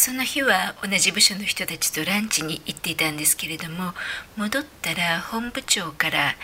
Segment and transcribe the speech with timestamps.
[0.00, 3.92] その日は同じ部署の人たちとランチに行っていたんですけれども
[4.34, 6.36] 戻ったら本部長から、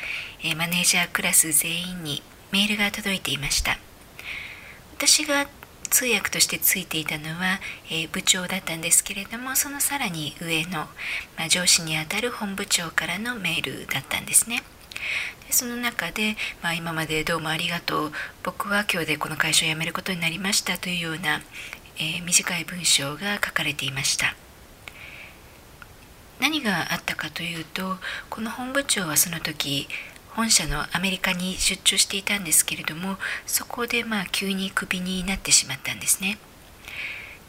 [0.45, 2.23] えマネージャークラス全員に
[2.53, 3.79] メールが届いていました
[4.99, 5.47] 私が
[5.89, 7.58] 通訳としてついていたのは、
[7.91, 10.88] え、部長だったんですけれどもそのさらに上の、
[11.38, 14.64] ま、上司にあたる本部長からのメールだったんですね。
[15.46, 18.12] でその中で、まあ、今までどうもありがとう
[18.43, 21.41] 僕は今日でこの会社を辞めることになりましたというような、
[21.99, 24.35] えー、短い文章が書かれていました
[26.41, 27.97] 何があったかというと
[28.29, 29.89] この本部長はその時
[30.37, 36.39] 本社のアメリカに出張していたんですけれどもそこでまあ急にクビになってしまったんですね。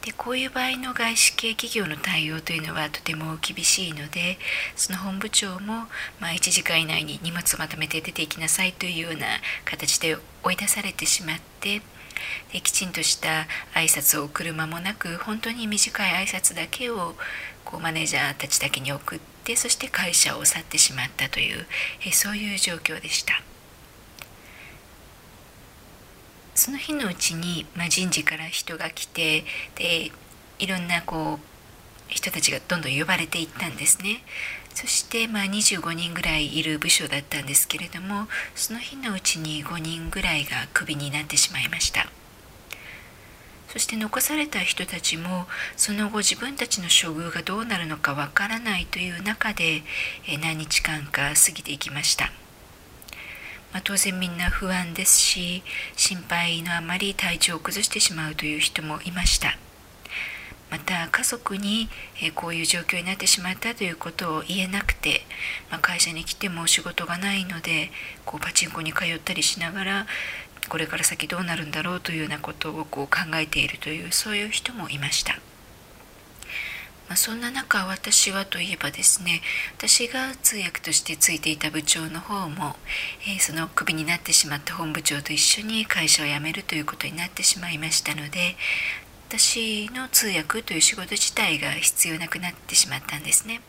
[0.00, 4.38] でこういう場合の外資系企業の対応というのはとても厳しいので
[4.76, 5.86] その本部長も、
[6.20, 9.26] まあ、1時間以内に荷物をまとめて出ていきなさいというような
[9.64, 11.82] 形で追い出されてしまって
[12.52, 17.14] できちんとした挨拶を送る間もなく本当に短い挨拶だけを
[17.64, 21.66] こうマネージャーたちだけに送ってそして会社を去ってしまったという
[22.06, 23.42] えそういう状況でした。
[26.54, 29.44] その日のうちに、まあ、人事から人が来て
[29.76, 30.10] で
[30.58, 31.58] いろんなこう
[32.08, 34.22] 人たちがどんどん呼ばれていったんですね。
[34.74, 42.06] そして、まあ、25人ぐらいいる部署だったんですけれどもその日のうちに5人ぐらいがクビになってしまいました。
[43.68, 49.82] そして残された人たちもその後自分たちの処遇がどうなるのかわからないという中で
[50.42, 52.32] 何日間か過ぎていきました。
[53.72, 55.62] まあ、当然みんな不安ですし
[55.94, 59.58] 心配のあまり体調を崩してしまうという人もいました
[60.70, 61.88] また家族に、
[62.34, 65.22] こういう状況になってしまったということを言えなくて、
[65.70, 67.90] まあ、会社に来ても仕事がないので
[68.26, 70.06] こうパチンコに通ったりしながら
[70.68, 75.38] これから先どうなるんだろうというようなことをこう考えているというそういう人もいました。
[77.08, 79.40] まあ、そんな中私はといえばですね
[79.78, 82.76] 私が通訳としてついていた部長の方も、
[83.22, 88.56] えー、そのクビになってしまった本部長と一緒に会社を辞めるということになってしまいましたので
[89.30, 93.62] 私の通訳という仕事自体が必要なくなってしまったんですね。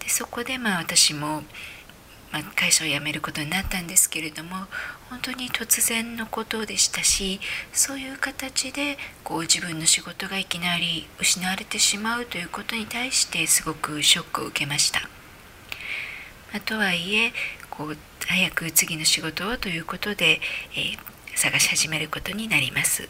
[0.00, 1.42] でそこでまあ私も
[2.32, 4.50] まあ、会社を辞めることになったんですけれども
[5.10, 7.40] 本当に突然のことでしたし
[7.72, 15.00] そういう形でこう自分の仕事がいきなり失われてしまうということに対してすごくショックを受けました。
[16.52, 17.32] まあ、とはいえ
[17.70, 20.40] こう早く次の仕事をということで、
[20.74, 20.98] えー、
[21.34, 23.08] 探し始めることになります。